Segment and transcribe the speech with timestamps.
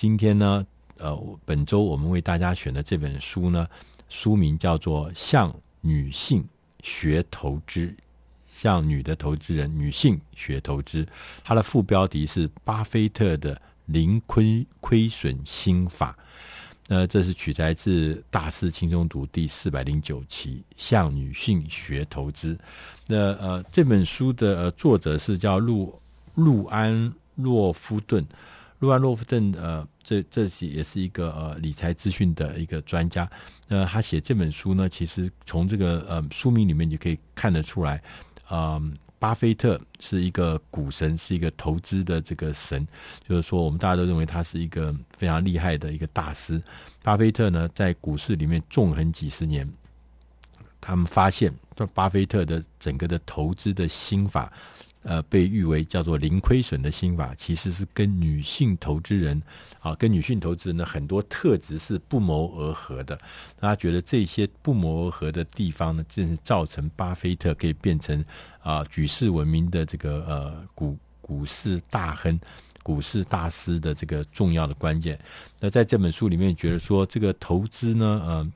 [0.00, 3.66] 今天呢，呃，本周我们为大家选的这本书呢，
[4.08, 6.42] 书名叫做《向女性
[6.82, 7.86] 学投资》，
[8.50, 11.06] 向女的投资人、女性学投资。
[11.44, 16.12] 它的副标题是《巴菲特的零亏亏损心法》。
[16.88, 22.54] 那这是取材自《大师轻松读》第四百零九期《向女性学投资》。
[23.06, 26.00] 那呃，这本书的、作者是叫路
[26.36, 28.26] 路安洛夫顿。
[28.80, 33.30] 路安洛夫顿呃，这这是也是一个呃理财资讯的一个专家。
[33.68, 38.02] 那他写这本书呢，其实从这个呃书名里面就可以看得出来，
[38.50, 42.86] 嗯、巴菲特是一个股神，是一个投资的这个神，
[43.28, 46.60] 就是说，我们大家都认为他是一个非常厉害的一个大师。
[47.02, 49.70] 巴菲特呢，在股市里面纵横几十年，
[50.80, 51.54] 他们发现，
[51.92, 54.50] 巴菲特的整个的投资的心法。
[55.02, 59.40] 呃，被誉为叫做零亏损的心法，其实是跟女性投资人
[59.80, 63.18] 啊，跟女性投资人的很多特质是不谋而合的。
[63.58, 68.22] 大家觉得这些不谋而合的地方呢，正是造成巴菲特可以变成
[68.62, 72.38] 啊举世闻名的这个呃股股市大亨、
[72.82, 75.18] 股市大师的这个重要的关键。
[75.58, 78.52] 那在这本书里面，觉得说这个投资呢，呃，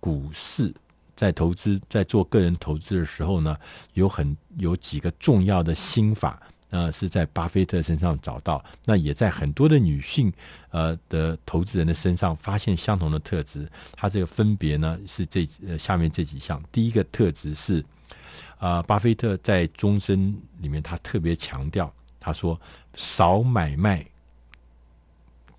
[0.00, 0.74] 股市。
[1.16, 3.56] 在投资，在做个人投资的时候呢，
[3.92, 10.32] 有很有几个重要的心法，呃，是在巴菲特身上找到，那也在很多的女性
[10.70, 13.70] 呃的投资人的身上发现相同的特质。
[13.92, 16.62] 它这个分别呢是这呃下面这几项。
[16.72, 17.84] 第一个特质是，
[18.58, 22.60] 啊、巴菲特在终身里面他特别强调，他说
[22.96, 24.04] 少买卖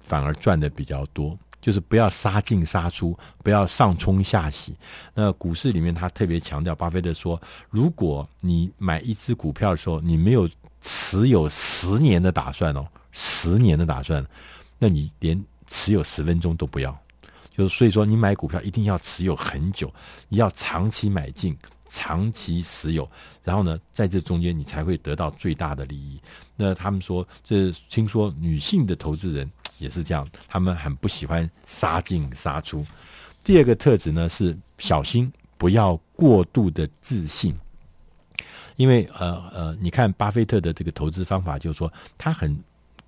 [0.02, 1.38] 反而赚的比较多。
[1.66, 4.76] 就是不要杀进杀出，不要上冲下洗。
[5.16, 10.48] 那股市里面，他特别强调，巴菲特说，如果你买一只股票的时候，你没有
[10.80, 14.24] 持有十年的打算哦，十年的打算，
[14.78, 16.96] 那你连持有十分钟都不要。
[17.58, 19.92] 就是所以说，你买股票一定要持有很久，
[20.30, 23.10] 你要长期买进，长期持有，
[23.44, 26.22] 然后呢，在这中间你才会得到最大的利益。
[26.56, 29.50] 那他们说，这听说女性的投资人。
[29.78, 32.86] 也是这样，他们很不喜欢杀进杀出。
[33.44, 37.54] 第二个特质呢是小心不要过度的自信，
[38.76, 42.58] 因为呃呃，你看巴菲特的这个投资方法，就是说他很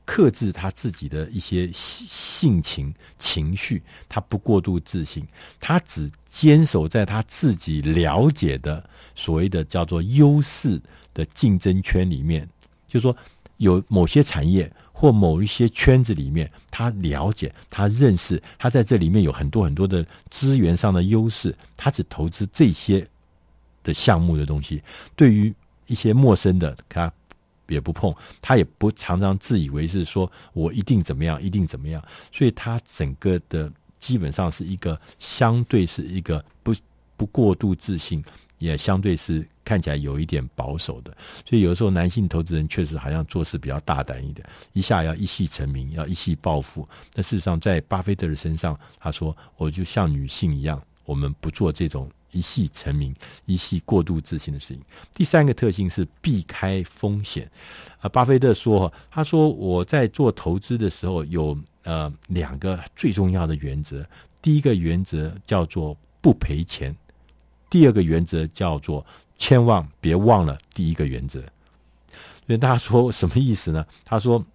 [0.05, 5.25] 克制他自己的一些性情情绪，他不过度自信，
[5.59, 10.79] 他只坚守在他自己了解的所谓的叫做优势
[11.13, 12.47] 的竞争圈里面，
[12.87, 13.15] 就是说
[13.57, 14.71] 有某些产业。
[14.99, 23.07] 或某一些圈子里面，他了解、他认识，他在这里面有很多很多的资源上的优势，他只投资这些
[23.83, 24.81] 的项目的东西。
[25.15, 25.53] 对于
[25.85, 27.13] 一些陌生的，他
[27.67, 32.03] 也不碰，他也不常常自以为是说我一定怎么样，一定怎么样。
[32.31, 36.73] 所以，他整个的基本上是一个相对是一个不
[37.15, 38.23] 不过度自信。
[38.57, 46.87] 也相对是看起来有一点保守的，所以有时候男性投资人确实好像做事比较大胆一点，一下要一夕成名，要一夕暴富。
[47.13, 54.81] 但事实上，在巴菲特的身上，他说：“我就像女性一样，我们不做这种一夕成名、一夕过度自信的事情。”
[55.13, 57.49] 第三个特性是避开风险。
[57.99, 64.03] 啊，巴菲特说：“他说我在做投资的时候有呃两个最重要的原则，
[64.41, 66.95] 第一个原则叫做不赔钱。”
[67.69, 69.05] 第二个原则叫做
[69.37, 71.41] 千万别忘了第一个原则。
[72.45, 73.85] 所以大家说什么意思呢？
[74.05, 74.45] 他说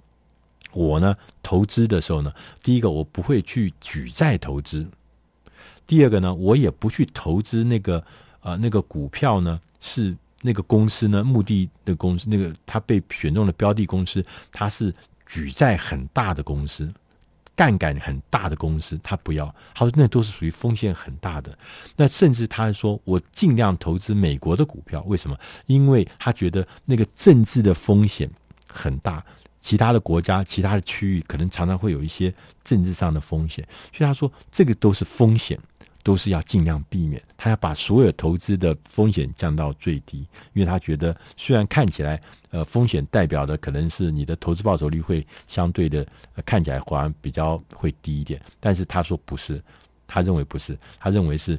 [0.73, 4.87] 我呢投资的时候呢，第一个我不会去举债投资，
[5.87, 8.03] 第二个呢我也不去投资那个
[8.41, 14.95] 呃那个股票呢是那个公司呢目的的公司那个他被选中的标的公司，它是
[15.27, 16.91] 举债很大的公司。
[17.55, 19.55] 杠杆很大的公司，他不要。
[19.75, 21.57] 他说那都是属于风险很大的。
[21.97, 25.03] 那甚至他说，我尽量投资美国的股票。
[25.07, 25.37] 为什么？
[25.67, 28.31] 因为他觉得那个政治的风险
[28.69, 29.25] 很大，
[29.61, 32.33] 其他的国家、其他的区域可能常常会有一些
[32.65, 33.67] 政治上的风险。
[33.93, 35.59] 所以他说，这个都是风险。
[36.03, 42.21] 都是要尽量避免，他要把所有投资的风险降到最低，因为他觉得虽然看起来
[42.51, 49.63] 呃风险代表的可能是你的投资报酬率会相对的、呃、看起来好像比较会低一点，但是他说不是，
[50.07, 51.59] 他认为不是，他认为是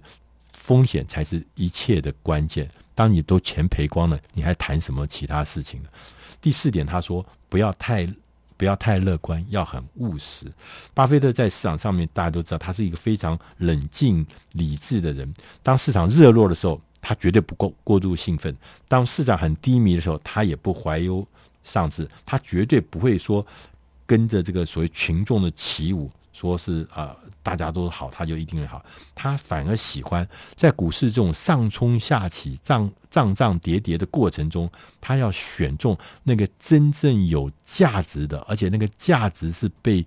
[0.54, 2.70] 风险才是一切的关键。
[2.94, 5.90] 当你都钱赔光了，你还谈什么其他事情呢？
[6.42, 8.08] 第四点，他说不要太。
[8.64, 10.46] 不要太乐观，要很务实。
[10.94, 15.30] 巴菲特在市场上面，大家都知道，他是一个非常冷静理智的人。
[15.62, 18.54] 当市场热络的时候，他绝对不过过度兴奋；
[18.88, 21.28] 当市场很低迷的时候，他也不怀忧
[21.66, 22.10] 丧志。
[22.26, 23.46] 他绝对不会说
[24.06, 28.84] 跟着这个所谓群众的起舞，说是啊、呃、大家都好，他就一定会好。
[29.16, 30.28] 他反而喜欢
[30.58, 34.70] 在股市这种上冲下起、涨涨涨跌跌的过程中，
[35.00, 40.06] 他要选中那个真正有价值的，而且那个价值是被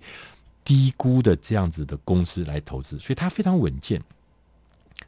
[0.63, 4.01] 低估的这样子的公司来投资，所以他非常稳健。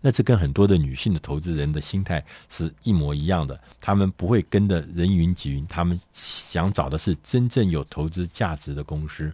[0.02, 9.34] 那这跟很多的女性的投资人的心态是一模一样的，他们不会跟着人云亦云，他们想找的是真正有投资价值的公司。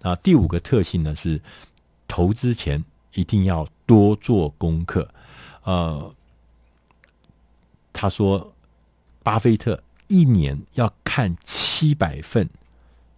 [0.00, 1.40] 那第五个特性呢，是
[2.06, 2.82] 投资前
[3.14, 5.08] 一定要多做功课。
[5.64, 6.14] 呃，
[7.92, 8.52] 他说，
[9.22, 12.48] 巴菲特一年要看七百份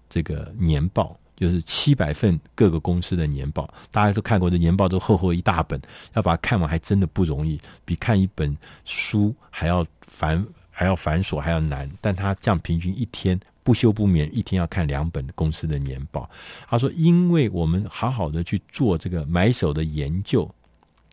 [0.09, 1.19] 这个年报。
[1.37, 5.79] 就是七百份各个公司的年报，大家都看过，这年报都厚厚一大本，
[6.13, 11.91] 要把它看完还真的不容易，比看一本书还要繁还要繁琐还要难。
[12.01, 16.29] 但他这样平均一天不休不眠，一天要看两本公司的年报。
[16.69, 20.53] 他说，因为我们好好的去做这个买手的研究，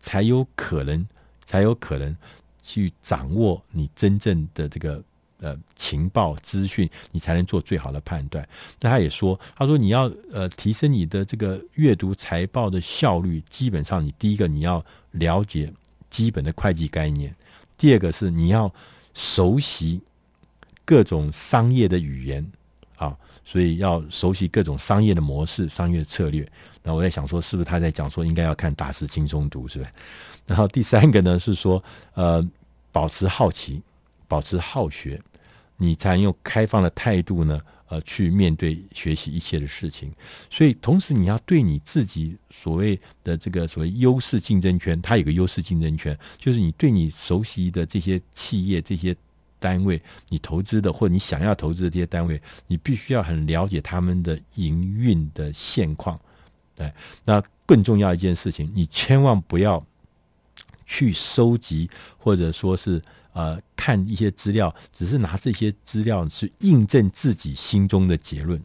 [0.02, 1.08] 才有可能
[1.46, 2.14] 才有可能
[2.62, 5.02] 去掌握你真正的这个。
[5.44, 8.48] 呃，情报资讯，你才能做最好的判断。
[8.80, 15.74] 那他也说，他说你要呃提升你的这个阅读财报的效率，基本上你第一个你要了解
[16.12, 17.36] 基本的会计概念，
[17.76, 18.72] 第二个是你要
[19.14, 20.02] 熟悉
[20.86, 22.46] 各种商业的语言
[22.96, 26.50] 啊，所以要熟悉各种商业的模式、商业的策略。
[26.84, 29.92] 那我在想说，是不是他在讲说应该要看大师轻松读，是不是？
[30.48, 32.46] 然后第三个呢是说，呃，
[32.92, 33.82] 保持好奇，
[34.28, 35.22] 保持好学。
[35.78, 37.60] 你才用开放的态度呢，
[37.92, 40.10] 呃，去面对学习一切的事情。
[40.50, 49.14] 所以，同时你要对你自己所谓的这个所谓优势竞争圈，它有个优势竞争圈，就是你对你熟悉的这些企业、这些
[49.60, 56.18] 单位，你投资的或者你想要投资的这些单位，你必须要很了解他们的营运的现况。
[56.74, 56.90] 对，
[57.26, 59.86] 那更重要一件事情，你千万不要
[60.92, 63.02] 去收集或者说是。
[63.34, 68.62] 呃，看一些资料，只是拿这些资料去印证自己心中的结论，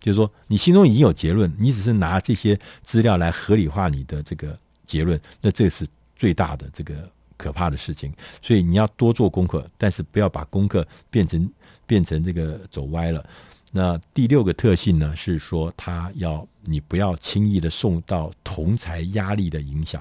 [0.00, 4.54] 就是说你心中已经有结论，你只是拿这些资料来合理化你的这个
[4.84, 8.12] 结论，那这是最大的这个可怕的事情。
[8.42, 11.50] 所以你要多做功课，但是不要把功课变成
[11.86, 13.26] 变成这个走歪了。
[13.72, 20.00] 那第六个特性呢，是说他要你不要轻易的受到同财压力的影响。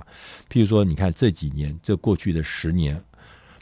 [0.52, 3.02] 譬如说，你看这几年，这过去的十年。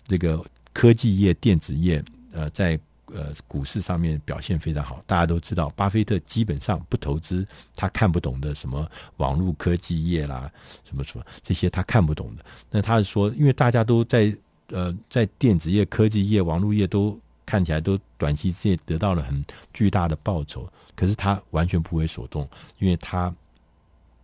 [0.08, 2.80] 这个科技业、电子业，呃，在
[3.14, 5.04] 呃股市上面表现非常好。
[5.06, 10.52] 大家都知道，巴菲特基本上不投资他看不懂的什么网络科技业啦，
[10.84, 12.44] 什么什么这些他看不懂的。
[12.72, 14.36] 那他是说，因为大家都在
[14.70, 17.16] 呃在电子业、科技业、网络业都
[17.50, 19.44] 看起来都短期之内得到了很
[19.74, 22.48] 巨大的报酬，可是他完全不为所动，
[22.78, 23.34] 因为他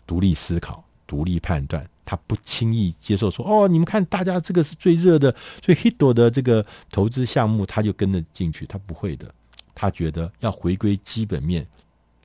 [0.05, 1.83] 独立思考、独立判断。
[2.05, 8.63] 他不轻易接受说哦，你们看，大家这个是最热的、最 hit 的这个投资项目，他就跟着进去。
[8.67, 9.33] 他不会的，
[9.73, 11.65] 他觉得要回归基本面，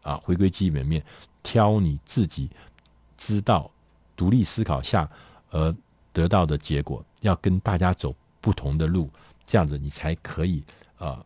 [0.03, 1.03] 啊，回归基本面，
[1.43, 2.51] 挑你自己
[3.17, 3.71] 知道、
[4.15, 5.09] 独立思考下
[5.49, 5.75] 而
[6.13, 9.09] 得到的结果，要跟大家走不同的路，
[9.47, 10.63] 这样子你才可以
[11.01, 11.21] 啊，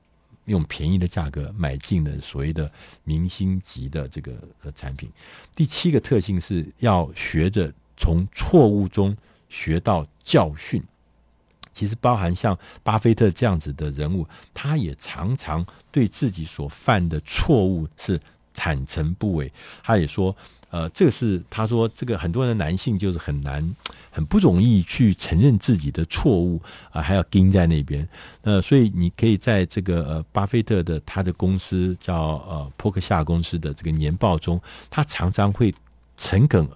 [0.47, 2.73] 用便宜的价格买进的所谓的
[3.05, 4.33] 明星级的这个
[4.63, 5.11] 呃产品。
[5.55, 7.71] 第七个特性是要学着。
[7.97, 9.17] 从错误中
[9.49, 10.83] 学到教训，
[11.73, 18.21] 其实包含像巴菲特这样子的人物，他也常常对自己所犯的错误是
[18.53, 19.53] 坦诚不伪。
[19.81, 20.37] 他也说，
[20.75, 23.77] 呃，这个是他说，这个很多的男性就是很难、
[24.11, 28.07] 很不容易去承认自己的错误啊，还要盯在那边。
[28.43, 32.17] 呃，所以你可以在这个呃，巴菲特的他的公司叫
[32.49, 35.73] 呃波克夏公司的这个年报中，他常常会
[36.17, 36.69] 诚恳。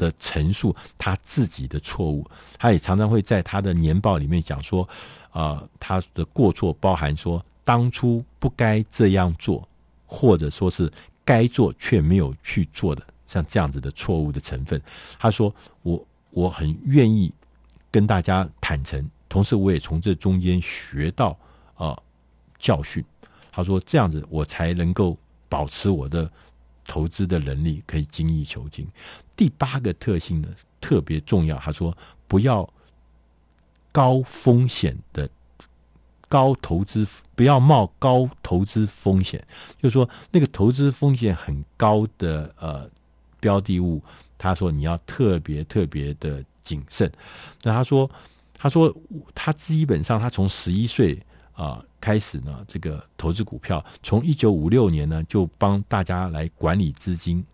[0.00, 2.26] 的陈述他自己的错误，
[2.58, 4.82] 他也常常会在他的年报里面讲说，
[5.30, 9.68] 啊、呃，他的过错包含说当初不该这样做，
[10.06, 10.90] 或者说是
[11.22, 14.80] 该做却没有去做的，像这样子的错误的成分。
[15.18, 17.32] 他说我我很愿意
[17.90, 21.28] 跟大家坦诚，同时我也从这中间学到
[21.74, 22.02] 啊、呃、
[22.58, 23.04] 教训。
[23.52, 25.16] 他说这样子我才能够
[25.48, 26.30] 保持我的。
[26.86, 28.84] 投资的能力可以精益求精。
[29.36, 30.48] 第八个特性呢，
[30.80, 31.56] 特别重要。
[31.56, 31.96] 他说
[32.26, 32.68] ：“不要
[33.92, 35.30] 高风险的
[36.28, 37.06] 高投资，
[37.36, 39.46] 不要冒高投资风险。
[39.80, 42.90] 就是说，那个投资风险很高的呃
[43.40, 44.02] 标的物，
[44.38, 47.10] 他说你要特别特别的谨慎。
[47.62, 48.10] 那他说，
[48.54, 48.94] 他说
[49.34, 51.18] 他基本上他从十一岁。”
[51.52, 57.44] 啊开始呢这个投资股票，从一九五六年呢就帮大家来管理资金。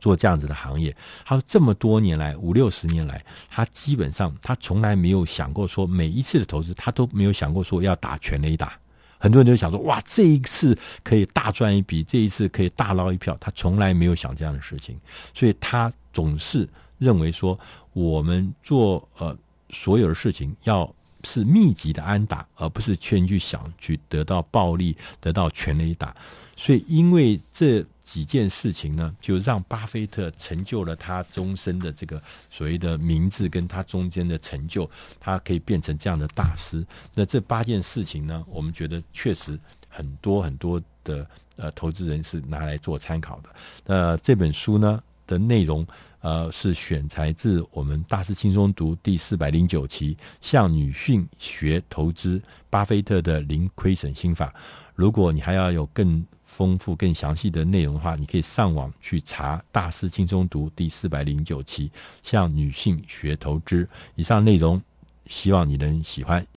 [0.00, 8.72] 做这样子的行业，他说这么多年来五六十年来，他基本上他从来没有想过说每一次的投资他都没有想过说要打全垒打。
[9.20, 14.98] 很多人都想说哇，这一次可以大赚一笔，这一次可以大捞一票，他从来没有想这样的事情，
[15.34, 16.66] 所以他总是
[16.98, 17.56] 认为说
[17.92, 19.36] 我们做呃
[19.68, 20.92] 所有的事情要
[21.24, 26.14] 是密集的安打，而不是全去想去得到暴利，得到全垒打。
[26.56, 27.84] 所以因为这。
[28.02, 36.84] 几件事情呢，就让巴菲特成就了他终身的这个所谓的名字，跟他中间的成就，他可以变成这样的大师。
[37.14, 39.56] 那这八件事情呢，我们觉得确实
[39.88, 41.24] 很多很多的
[41.54, 43.50] 呃投资人是拿来做参考的。
[43.86, 45.86] 那这本书呢的内容，
[46.20, 54.54] 呃，是选材自我们大师轻松读第四百零九期，向女性学投资，巴菲特的零亏损心法。
[54.94, 61.90] 如果你还要有更丰富、更详细的内容的话，你可以上网去查《大师轻松读》第四百零九期，
[62.22, 63.88] 向女性学投资。
[64.14, 64.82] 以上内容，
[65.26, 66.46] 希望你能喜欢。